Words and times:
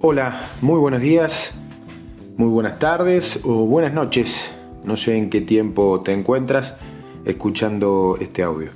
Hola, 0.00 0.48
muy 0.62 0.78
buenos 0.78 1.00
días, 1.00 1.52
muy 2.36 2.48
buenas 2.48 2.78
tardes 2.78 3.40
o 3.42 3.66
buenas 3.66 3.92
noches. 3.92 4.48
No 4.84 4.96
sé 4.96 5.16
en 5.16 5.28
qué 5.28 5.40
tiempo 5.40 6.02
te 6.04 6.12
encuentras 6.12 6.76
escuchando 7.24 8.16
este 8.20 8.44
audio. 8.44 8.70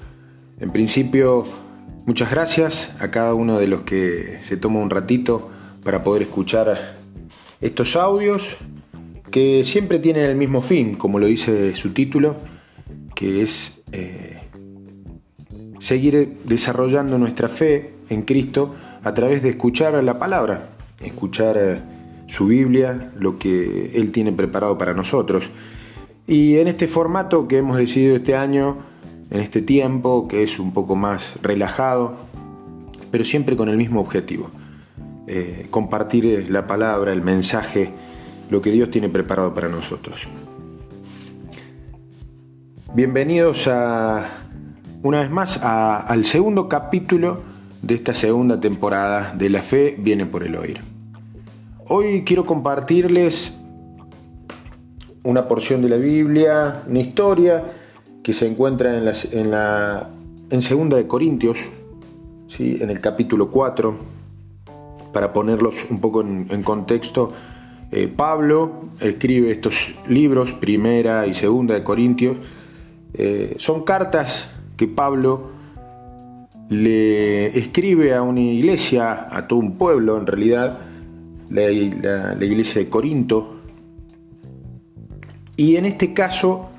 En 0.59 0.73
principio, 0.73 1.45
muchas 2.07 2.29
gracias 2.29 2.91
a 2.99 3.13
cada 3.13 3.35
uno 3.35 3.61
de 3.61 3.69
los 3.69 3.83
que 3.83 4.41
se 4.43 4.57
toma 4.57 4.81
un 4.81 4.91
ratito 4.91 5.49
para 5.85 6.03
poder 6.03 6.23
escuchar 6.23 6.97
estos 7.61 7.95
audios 7.95 8.57
que 9.31 9.63
siempre 9.63 10.01
tienen 10.01 10.29
el 10.29 10.35
mismo 10.35 10.61
fin, 10.61 10.97
como 10.97 11.21
lo 11.21 11.27
dice 11.27 11.77
su 11.77 11.93
título, 11.93 12.35
que 13.15 13.43
es 13.43 13.81
eh, 13.93 14.41
seguir 15.79 16.39
desarrollando 16.43 17.17
nuestra 17.17 17.47
fe 17.47 17.95
en 18.09 18.23
Cristo 18.23 18.75
a 19.05 19.15
través 19.15 19.41
de 19.45 19.51
escuchar 19.51 20.03
la 20.03 20.19
palabra, 20.19 20.71
escuchar 21.03 21.57
eh, 21.59 21.81
su 22.27 22.47
Biblia, 22.47 23.13
lo 23.19 23.39
que 23.39 23.93
Él 23.95 24.13
tiene 24.13 24.33
preparado 24.33 24.79
para 24.79 24.95
nosotros. 24.95 25.51
Y 26.27 26.57
en 26.59 26.69
este 26.69 26.89
formato 26.89 27.49
que 27.49 27.59
hemos 27.59 27.77
decidido 27.77 28.17
este 28.17 28.37
año, 28.37 28.79
en 29.31 29.41
este 29.41 29.63
tiempo, 29.63 30.29
que 30.29 30.43
es 30.43 30.59
un 30.59 30.73
poco 30.73 30.95
más 30.95 31.35
relajado, 31.43 32.17
pero 33.11 33.25
siempre 33.25 33.57
con 33.57 33.69
el 33.69 33.77
mismo 33.77 34.01
objetivo, 34.01 34.51
eh, 35.27 35.67
compartir 35.71 36.27
eh, 36.27 36.47
la 36.49 36.67
palabra, 36.67 37.13
el 37.13 37.23
mensaje, 37.23 37.91
lo 38.51 38.61
que 38.63 38.71
Dios 38.71 38.91
tiene 38.91 39.09
preparado 39.09 39.55
para 39.55 39.69
nosotros. 39.69 40.29
Bienvenidos 42.95 43.69
a, 43.69 44.29
una 45.03 45.21
vez 45.21 45.31
más 45.31 45.59
al 45.63 46.27
segundo 46.27 46.69
capítulo 46.69 47.41
de 47.81 47.95
esta 47.95 48.15
segunda 48.15 48.61
temporada 48.61 49.35
de 49.35 49.49
La 49.49 49.63
Fe 49.63 49.97
viene 49.99 50.27
por 50.27 50.45
el 50.45 50.57
oír. 50.57 50.92
Hoy 51.89 52.23
quiero 52.25 52.47
compartirles 52.47 53.53
una 55.25 55.49
porción 55.49 55.83
de 55.83 55.89
la 55.89 55.97
Biblia, 55.97 56.85
una 56.89 57.01
historia 57.01 57.65
que 58.23 58.33
se 58.33 58.47
encuentra 58.47 58.97
en, 58.97 59.05
la, 59.51 60.11
en, 60.51 60.63
Segunda 60.63 60.97
de 60.97 61.09
Corintios, 61.09 61.59
¿sí? 62.47 62.79
en 62.81 62.91
el 62.91 63.01
capítulo 63.01 63.51
4, 63.51 63.97
para 65.13 65.33
ponerlos 65.33 65.75
un 65.91 66.01
poco 66.01 66.21
en, 66.21 66.63
contexto. 66.63 67.33
Eh, 67.91 68.07
Pablo 68.07 68.85
escribe 69.01 69.51
estos 69.51 69.75
libros, 70.07 70.53
Primera 70.53 71.27
y 71.27 71.35
Segunda 71.35 71.75
de 71.75 71.83
Corintios. 71.83 72.37
Eh, 73.15 73.57
son 73.59 73.83
cartas 73.83 74.49
que 74.77 74.87
Pablo 74.87 75.51
le 76.69 77.59
escribe 77.59 78.15
a 78.15 78.23
una 78.23 78.41
iglesia, 78.41 79.27
a 79.29 79.49
todo 79.49 79.59
un 79.59 79.77
pueblo 79.77 80.17
en 80.17 80.29
realidad, 80.29 80.92
la, 81.53 81.71
iglesia 82.45 82.81
de 82.81 82.89
Corinto, 82.89 83.57
y 85.57 85.77
en 85.77 85.85
este 85.85 86.15
caso 86.15 86.71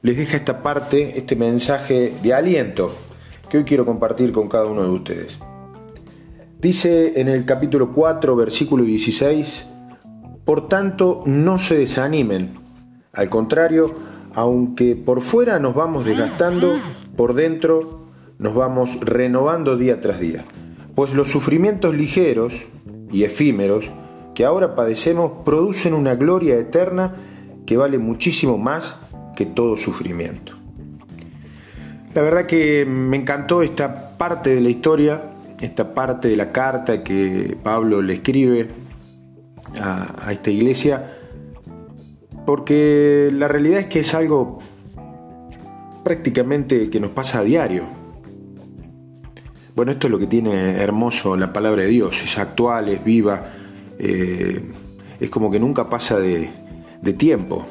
les 0.00 0.16
deja 0.16 0.36
esta 0.36 0.62
parte, 0.62 1.18
este 1.18 1.36
mensaje 1.36 2.12
de 2.22 2.34
aliento 2.34 2.92
que 3.48 3.58
hoy 3.58 3.64
quiero 3.64 3.84
compartir 3.84 4.32
con 4.32 4.48
cada 4.48 4.66
uno 4.66 4.82
de 4.82 4.90
ustedes. 4.90 5.38
Dice 6.58 7.20
en 7.20 7.28
el 7.28 7.44
capítulo 7.44 7.92
4, 7.92 8.34
versículo 8.34 8.84
16, 8.84 9.66
por 10.44 10.68
tanto 10.68 11.22
no 11.26 11.58
se 11.58 11.76
desanimen, 11.76 12.58
al 13.12 13.28
contrario, 13.28 13.94
aunque 14.34 14.96
por 14.96 15.20
fuera 15.20 15.58
nos 15.58 15.74
vamos 15.74 16.06
desgastando, 16.06 16.76
por 17.16 17.34
dentro 17.34 18.06
nos 18.38 18.54
vamos 18.54 18.98
renovando 19.00 19.76
día 19.76 20.00
tras 20.00 20.18
día, 20.18 20.46
pues 20.94 21.12
los 21.14 21.28
sufrimientos 21.28 21.94
ligeros 21.94 22.54
y 23.12 23.24
efímeros 23.24 23.90
que 24.34 24.44
ahora 24.44 24.74
padecemos 24.74 25.32
producen 25.44 25.94
una 25.94 26.14
gloria 26.14 26.56
eterna 26.56 27.14
que 27.66 27.76
vale 27.76 27.98
muchísimo 27.98 28.58
más 28.58 28.96
que 29.36 29.46
todo 29.46 29.76
sufrimiento. 29.76 30.54
La 32.14 32.22
verdad 32.22 32.46
que 32.46 32.84
me 32.86 33.16
encantó 33.16 33.62
esta 33.62 34.16
parte 34.18 34.54
de 34.54 34.60
la 34.60 34.68
historia, 34.68 35.22
esta 35.60 35.94
parte 35.94 36.28
de 36.28 36.36
la 36.36 36.52
carta 36.52 37.02
que 37.02 37.56
Pablo 37.62 38.02
le 38.02 38.14
escribe 38.14 38.68
a, 39.80 40.30
esta 40.30 40.50
iglesia, 40.50 41.16
porque 42.44 43.30
la 43.32 43.48
realidad 43.48 43.80
es 43.80 43.86
que 43.86 44.00
es 44.00 44.14
algo 44.14 44.58
prácticamente 46.04 46.90
que 46.90 47.00
nos 47.00 47.12
pasa 47.12 47.38
a 47.38 47.44
diario. 47.44 48.01
Bueno, 49.74 49.92
esto 49.92 50.06
es 50.06 50.10
lo 50.10 50.18
que 50.18 50.26
tiene 50.26 50.82
hermoso 50.82 51.34
la 51.34 51.50
palabra 51.50 51.82
de 51.82 51.88
Dios, 51.88 52.22
es 52.22 52.36
actual, 52.36 52.90
es 52.90 53.02
viva, 53.02 53.42
eh, 53.98 54.60
es 55.18 55.30
como 55.30 55.50
que 55.50 55.58
nunca 55.58 55.88
pasa 55.88 56.20
de, 56.20 56.50
tiempo. 57.16 57.64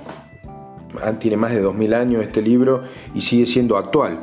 Ah, 1.03 1.13
tiene 1.13 1.37
más 1.37 1.51
de 1.51 1.61
2000 1.61 1.93
años 1.93 2.23
este 2.23 2.41
libro 2.41 2.81
y 3.13 3.21
sigue 3.21 3.45
siendo 3.45 3.77
actual. 3.77 4.19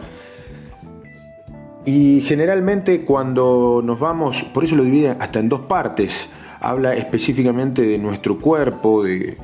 Y 1.87 2.21
generalmente 2.23 3.05
cuando 3.05 3.81
nos 3.85 4.01
vamos, 4.01 4.43
por 4.43 4.65
eso 4.65 4.75
lo 4.75 4.83
divide 4.83 5.11
hasta 5.11 5.39
en 5.39 5.49
dos 5.49 5.61
partes, 5.61 6.29
habla 6.59 6.97
específicamente 6.97 7.83
de 7.83 7.97
nuestro 7.99 8.41
cuerpo, 8.41 9.05
de, 9.05 9.37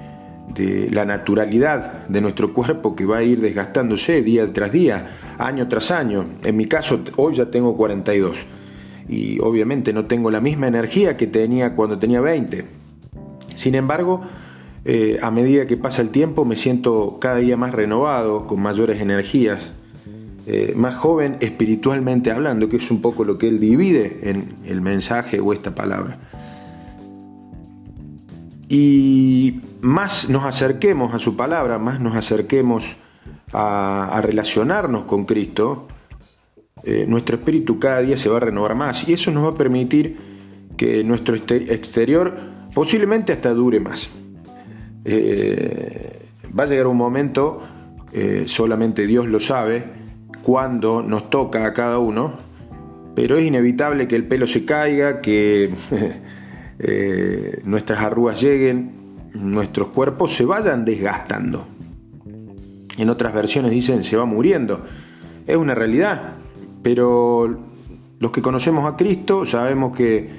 de 0.53 0.91
la 0.91 1.05
naturalidad 1.05 2.07
de 2.09 2.21
nuestro 2.21 2.53
cuerpo 2.53 2.95
que 2.95 3.07
va 3.07 3.19
a 3.19 3.23
ir 3.23 3.41
desgastándose 3.41 4.23
día 4.23 4.53
tras 4.53 4.73
día, 4.73 5.07
año 5.39 5.69
tras 5.69 5.91
año. 5.91 6.27
En 6.43 6.57
mi 6.57 6.67
caso, 6.67 7.01
hoy 7.17 7.35
ya 7.35 7.47
tengo 7.47 7.77
42 7.77 8.37
y 9.09 9.39
obviamente 9.41 9.93
no 9.93 10.07
tengo 10.07 10.31
la 10.31 10.41
misma 10.41 10.67
energía 10.67 11.17
que 11.17 11.27
tenía 11.27 11.75
cuando 11.75 11.99
tenía 11.99 12.21
20. 12.21 12.65
Sin 13.55 13.75
embargo, 13.75 14.21
eh, 14.85 15.19
a 15.23 15.31
medida 15.31 15.67
que 15.67 15.77
pasa 15.77 16.03
el 16.03 16.11
tiempo 16.11 16.45
me 16.45 16.57
siento 16.57 17.19
cada 17.21 17.37
día 17.37 17.57
más 17.57 17.73
renovado, 17.73 18.47
con 18.47 18.61
mayores 18.61 19.01
energías, 19.01 19.73
eh, 20.47 20.75
más 20.77 20.95
joven 20.95 21.37
espiritualmente 21.41 22.31
hablando, 22.31 22.69
que 22.69 22.77
es 22.77 22.91
un 22.91 23.01
poco 23.01 23.25
lo 23.25 23.39
que 23.39 23.49
él 23.49 23.61
divide 23.61 24.21
en 24.25 24.57
el 24.67 24.83
mensaje 24.83 25.41
o 25.41 25.53
esta 25.53 25.75
palabra. 25.75 26.19
Y 28.69 29.61
más 29.81 30.31
nos 30.31 30.45
acerquemos 30.45 31.15
a 31.15 31.19
su 31.19 31.37
palabra, 31.37 31.79
más 31.79 32.01
nos 32.01 32.17
acerquemos 32.17 32.97
a, 33.53 34.21
relacionarnos 34.23 35.05
con 35.05 35.25
Cristo, 35.25 35.89
eh, 36.83 37.07
nuestro 37.09 37.37
espíritu 37.37 37.79
cada 37.79 38.01
día 38.01 38.17
se 38.17 38.29
va 38.29 38.39
a 38.39 38.41
renovar 38.41 38.75
más 38.75 39.09
y 39.09 39.13
eso 39.15 39.31
nos 39.31 39.45
va 39.45 39.51
a 39.51 39.55
permitir 39.55 40.19
que 40.77 41.03
nuestro 41.05 41.35
exterior 41.37 42.37
posiblemente 42.75 43.33
hasta 43.33 43.55
dure 43.55 43.81
más. 43.81 44.09
Eh, 45.05 46.27
va 46.59 46.65
a 46.65 46.67
llegar 46.67 46.87
un 46.87 46.97
momento, 46.97 47.63
eh, 48.13 48.45
solamente 48.47 49.07
Dios 49.07 49.29
lo 49.29 49.41
sabe, 49.41 49.85
cuando 50.43 51.03
nos 51.03 51.31
toca 51.31 51.65
a 51.65 51.73
cada 51.73 51.99
uno, 51.99 52.35
pero 53.15 53.37
es 53.37 53.45
inevitable 53.45 54.09
que 54.09 54.17
el 54.17 54.27
pelo 54.27 54.47
se 54.47 54.65
caiga, 54.65 55.21
que 55.21 55.73
nuestras 57.65 58.01
arrugas 58.01 58.41
lleguen, 58.41 58.93
nuestros 59.35 59.89
cuerpos 59.89 60.35
se 60.35 60.45
vayan 60.45 60.85
desgastando. 60.85 61.67
En 62.97 63.11
otras 63.11 63.35
versiones 63.35 63.71
dicen 63.73 64.05
se 64.05 64.17
va 64.17 64.25
muriendo. 64.25 64.85
Es 65.47 65.57
una 65.57 65.75
realidad, 65.75 66.35
pero 66.83 67.59
los 68.21 68.31
que 68.31 68.43
conocemos 68.43 68.91
a 68.91 68.97
Cristo 68.97 69.45
sabemos 69.45 69.97
que 69.97 70.31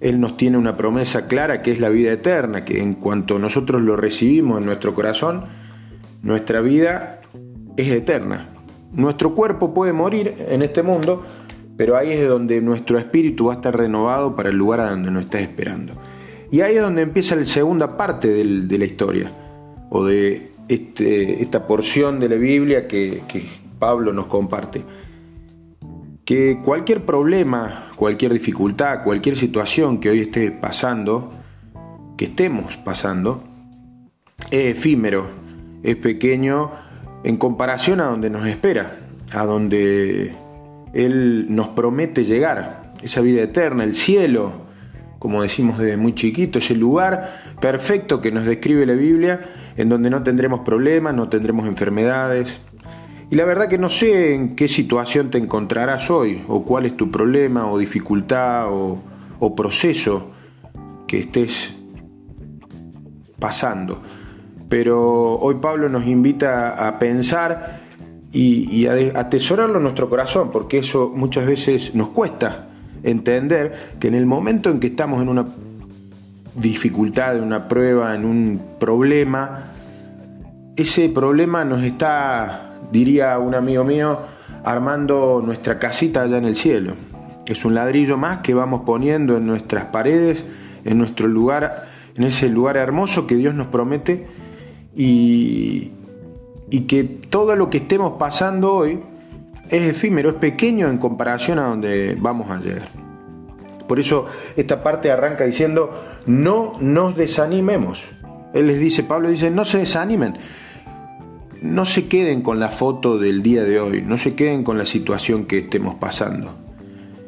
Él 0.00 0.20
nos 0.20 0.36
tiene 0.36 0.58
una 0.58 0.76
promesa 0.76 1.26
clara 1.26 1.62
que 1.62 1.70
es 1.70 1.80
la 1.80 1.88
vida 1.88 2.12
eterna, 2.12 2.64
que 2.64 2.82
en 2.82 2.94
cuanto 2.94 3.38
nosotros 3.38 3.80
lo 3.82 3.96
recibimos 3.96 4.58
en 4.58 4.66
nuestro 4.66 4.94
corazón, 4.94 5.44
nuestra 6.22 6.60
vida 6.60 7.20
es 7.76 7.88
eterna. 7.88 8.48
Nuestro 8.92 9.34
cuerpo 9.34 9.72
puede 9.74 9.92
morir 9.92 10.34
en 10.38 10.62
este 10.62 10.82
mundo, 10.82 11.24
pero 11.76 11.96
ahí 11.96 12.12
es 12.12 12.26
donde 12.26 12.60
nuestro 12.60 12.98
espíritu 12.98 13.46
va 13.46 13.54
a 13.54 13.56
estar 13.56 13.76
renovado 13.76 14.34
para 14.34 14.48
el 14.48 14.56
lugar 14.56 14.80
a 14.80 14.90
donde 14.90 15.10
nos 15.10 15.24
está 15.24 15.40
esperando. 15.40 15.94
Y 16.50 16.60
ahí 16.60 16.76
es 16.76 16.82
donde 16.82 17.02
empieza 17.02 17.36
la 17.36 17.44
segunda 17.44 17.96
parte 17.96 18.28
de 18.28 18.78
la 18.78 18.84
historia, 18.84 19.32
o 19.90 20.04
de 20.04 20.52
este, 20.68 21.42
esta 21.42 21.66
porción 21.66 22.18
de 22.18 22.28
la 22.28 22.36
Biblia 22.36 22.88
que, 22.88 23.22
Pablo 23.78 24.12
nos 24.12 24.26
comparte. 24.26 24.82
Que 26.24 26.60
cualquier 26.64 27.04
problema, 27.04 27.92
cualquier 27.94 28.32
dificultad, 28.32 29.04
cualquier 29.04 29.36
situación 29.36 30.00
que 30.00 30.08
hoy 30.08 30.20
esté 30.20 30.50
pasando, 30.50 31.30
que 32.16 32.24
estemos 32.24 32.78
pasando, 32.78 33.44
es 34.50 34.76
efímero, 34.76 35.28
es 35.82 35.96
pequeño 35.96 36.70
en 37.22 37.36
comparación 37.36 38.00
a 38.00 38.06
donde 38.06 38.30
nos 38.30 38.46
espera, 38.46 38.98
a 39.32 39.44
donde 39.44 40.34
Él 40.92 41.46
nos 41.48 41.68
promete 41.68 42.24
llegar, 42.24 42.92
esa 43.02 43.20
vida 43.20 43.42
eterna, 43.42 43.84
el 43.84 43.94
cielo, 43.94 44.66
como 45.18 45.42
decimos 45.42 45.78
desde 45.78 45.96
muy 45.96 46.14
chiquito, 46.14 46.58
es 46.58 46.70
el 46.70 46.78
lugar 46.78 47.56
perfecto 47.60 48.20
que 48.20 48.30
nos 48.30 48.44
describe 48.44 48.86
la 48.86 48.94
Biblia, 48.94 49.40
en 49.76 49.88
donde 49.88 50.10
no 50.10 50.22
tendremos 50.22 50.60
problemas, 50.60 51.14
no 51.14 51.28
tendremos 51.28 51.66
enfermedades. 51.66 52.60
Y 53.30 53.34
la 53.34 53.44
verdad 53.44 53.68
que 53.68 53.78
no 53.78 53.90
sé 53.90 54.34
en 54.34 54.54
qué 54.54 54.68
situación 54.68 55.30
te 55.30 55.38
encontrarás 55.38 56.10
hoy, 56.10 56.44
o 56.48 56.64
cuál 56.64 56.86
es 56.86 56.96
tu 56.96 57.10
problema, 57.10 57.70
o 57.70 57.78
dificultad, 57.78 58.68
o, 58.70 59.02
proceso 59.56 60.30
que 61.06 61.20
estés 61.20 61.72
pasando. 63.38 64.00
Pero 64.68 65.38
hoy 65.38 65.56
Pablo 65.60 65.88
nos 65.88 66.06
invita 66.06 66.86
a 66.86 66.98
pensar 66.98 67.85
y, 68.36 68.86
atesorarlo 68.86 69.78
en 69.78 69.84
nuestro 69.84 70.10
corazón, 70.10 70.50
porque 70.52 70.78
eso 70.78 71.12
muchas 71.14 71.46
veces 71.46 71.94
nos 71.94 72.08
cuesta 72.08 72.66
entender 73.02 73.94
que 73.98 74.08
en 74.08 74.14
el 74.14 74.26
momento 74.26 74.70
en 74.70 74.78
que 74.78 74.88
estamos 74.88 75.22
en 75.22 75.28
una 75.28 75.46
dificultad, 76.54 77.36
en 77.36 77.44
una 77.44 77.66
prueba, 77.68 78.14
en 78.14 78.24
un 78.24 78.60
problema, 78.78 79.72
ese 80.76 81.08
problema 81.08 81.64
nos 81.64 81.82
está, 81.82 82.78
diría 82.92 83.38
un 83.38 83.54
amigo 83.54 83.84
mío, 83.84 84.18
armando 84.64 85.42
nuestra 85.44 85.78
casita 85.78 86.22
allá 86.22 86.36
en 86.36 86.44
el 86.44 86.56
cielo. 86.56 86.94
Es 87.46 87.64
un 87.64 87.74
ladrillo 87.74 88.18
más 88.18 88.40
que 88.40 88.52
vamos 88.52 88.82
poniendo 88.84 89.36
en 89.36 89.46
nuestras 89.46 89.86
paredes, 89.86 90.44
en 90.84 90.98
nuestro 90.98 91.26
lugar, 91.26 91.86
en 92.16 92.24
ese 92.24 92.48
lugar 92.48 92.76
hermoso 92.76 93.26
que 93.26 93.36
Dios 93.36 93.54
nos 93.54 93.68
promete 93.68 94.26
y, 94.94 95.92
y 96.70 96.80
que 96.82 97.04
todo 97.04 97.56
lo 97.56 97.70
que 97.70 97.78
estemos 97.78 98.14
pasando 98.18 98.74
hoy 98.74 99.00
es 99.70 99.82
efímero, 99.82 100.30
es 100.30 100.36
pequeño 100.36 100.88
en 100.88 100.98
comparación 100.98 101.58
a 101.58 101.68
donde 101.68 102.16
vamos 102.18 102.50
a 102.50 102.58
llegar. 102.58 102.88
Por 103.86 104.00
eso 104.00 104.26
esta 104.56 104.82
parte 104.82 105.10
arranca 105.10 105.44
diciendo, 105.44 105.90
no 106.26 106.72
nos 106.80 107.16
desanimemos. 107.16 108.04
Él 108.52 108.66
les 108.68 108.80
dice, 108.80 109.04
Pablo 109.04 109.28
dice, 109.28 109.50
no 109.50 109.64
se 109.64 109.78
desanimen. 109.78 110.38
No 111.62 111.84
se 111.84 112.06
queden 112.06 112.42
con 112.42 112.60
la 112.60 112.70
foto 112.70 113.18
del 113.18 113.42
día 113.42 113.64
de 113.64 113.80
hoy, 113.80 114.02
no 114.02 114.18
se 114.18 114.34
queden 114.34 114.62
con 114.62 114.76
la 114.78 114.86
situación 114.86 115.46
que 115.46 115.58
estemos 115.58 115.94
pasando. 115.96 116.54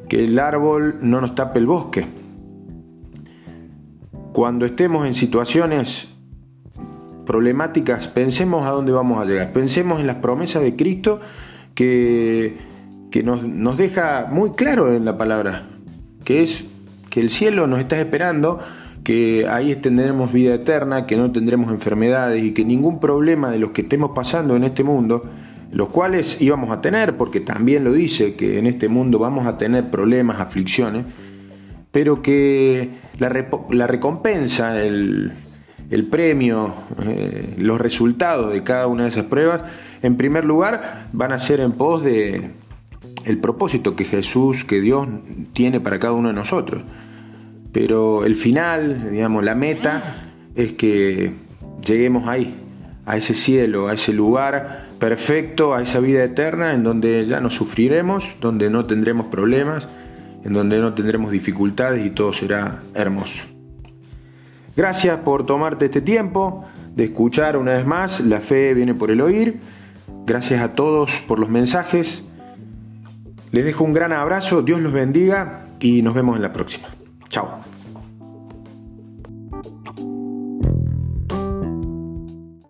Que 0.08 0.24
el 0.24 0.38
árbol 0.38 0.98
no 1.00 1.20
nos 1.20 1.34
tape 1.34 1.58
el 1.58 1.66
bosque. 1.66 2.06
Cuando 4.32 4.66
estemos 4.66 5.06
en 5.06 5.14
situaciones 5.14 6.08
problemáticas, 7.28 8.08
pensemos 8.08 8.66
a 8.66 8.70
dónde 8.70 8.90
vamos 8.90 9.20
a 9.20 9.26
llegar. 9.26 9.52
Pensemos 9.52 10.00
en 10.00 10.06
las 10.06 10.16
promesas 10.16 10.62
de 10.62 10.74
Cristo 10.74 11.20
que, 11.74 12.56
que 13.10 13.22
nos, 13.22 13.46
nos 13.46 13.76
deja 13.76 14.26
muy 14.32 14.52
claro 14.52 14.92
en 14.92 15.04
la 15.04 15.18
palabra, 15.18 15.68
que 16.24 16.40
es 16.40 16.64
que 17.10 17.20
el 17.20 17.28
cielo 17.28 17.66
nos 17.66 17.80
está 17.80 18.00
esperando, 18.00 18.60
que 19.04 19.46
ahí 19.46 19.76
tendremos 19.76 20.32
vida 20.32 20.54
eterna, 20.54 21.04
que 21.06 21.18
no 21.18 21.30
tendremos 21.30 21.70
enfermedades 21.70 22.42
y 22.42 22.52
que 22.52 22.64
ningún 22.64 22.98
problema 22.98 23.50
de 23.50 23.58
los 23.58 23.72
que 23.72 23.82
estemos 23.82 24.12
pasando 24.14 24.56
en 24.56 24.64
este 24.64 24.82
mundo, 24.82 25.22
los 25.70 25.90
cuales 25.90 26.40
íbamos 26.40 26.70
a 26.70 26.80
tener, 26.80 27.18
porque 27.18 27.40
también 27.40 27.84
lo 27.84 27.92
dice, 27.92 28.36
que 28.36 28.58
en 28.58 28.66
este 28.66 28.88
mundo 28.88 29.18
vamos 29.18 29.46
a 29.46 29.58
tener 29.58 29.90
problemas, 29.90 30.40
aflicciones, 30.40 31.04
pero 31.92 32.22
que 32.22 32.88
la, 33.18 33.30
la 33.70 33.86
recompensa, 33.86 34.82
el, 34.82 35.32
el 35.90 36.06
premio, 36.06 36.74
eh, 37.02 37.54
los 37.58 37.80
resultados 37.80 38.52
de 38.52 38.62
cada 38.62 38.86
una 38.86 39.04
de 39.04 39.10
esas 39.10 39.24
pruebas, 39.24 39.62
en 40.02 40.16
primer 40.16 40.44
lugar 40.44 41.08
van 41.12 41.32
a 41.32 41.38
ser 41.38 41.60
en 41.60 41.72
pos 41.72 42.04
de 42.04 42.50
el 43.24 43.38
propósito 43.38 43.96
que 43.96 44.04
Jesús, 44.04 44.64
que 44.64 44.80
Dios 44.80 45.08
tiene 45.52 45.80
para 45.80 45.98
cada 45.98 46.12
uno 46.12 46.28
de 46.28 46.34
nosotros. 46.34 46.82
Pero 47.72 48.24
el 48.24 48.36
final, 48.36 49.10
digamos, 49.10 49.44
la 49.44 49.54
meta 49.54 50.02
es 50.54 50.72
que 50.72 51.32
lleguemos 51.84 52.28
ahí, 52.28 52.54
a 53.04 53.16
ese 53.16 53.34
cielo, 53.34 53.88
a 53.88 53.94
ese 53.94 54.12
lugar 54.12 54.88
perfecto, 54.98 55.74
a 55.74 55.82
esa 55.82 56.00
vida 56.00 56.24
eterna 56.24 56.74
en 56.74 56.82
donde 56.82 57.24
ya 57.24 57.40
no 57.40 57.50
sufriremos, 57.50 58.36
donde 58.40 58.70
no 58.70 58.86
tendremos 58.86 59.26
problemas, 59.26 59.88
en 60.44 60.52
donde 60.52 60.78
no 60.78 60.94
tendremos 60.94 61.30
dificultades 61.30 62.04
y 62.04 62.10
todo 62.10 62.32
será 62.32 62.80
hermoso. 62.94 63.57
Gracias 64.78 65.18
por 65.18 65.44
tomarte 65.44 65.86
este 65.86 66.00
tiempo 66.00 66.64
de 66.94 67.06
escuchar 67.06 67.56
una 67.56 67.72
vez 67.72 67.84
más. 67.84 68.20
La 68.20 68.40
fe 68.40 68.74
viene 68.74 68.94
por 68.94 69.10
el 69.10 69.20
oír. 69.20 69.58
Gracias 70.24 70.62
a 70.62 70.74
todos 70.74 71.10
por 71.26 71.40
los 71.40 71.48
mensajes. 71.48 72.22
Les 73.50 73.64
dejo 73.64 73.82
un 73.82 73.92
gran 73.92 74.12
abrazo, 74.12 74.62
Dios 74.62 74.80
los 74.80 74.92
bendiga 74.92 75.66
y 75.80 76.02
nos 76.02 76.14
vemos 76.14 76.36
en 76.36 76.42
la 76.42 76.52
próxima. 76.52 76.86
Chao. 77.28 77.58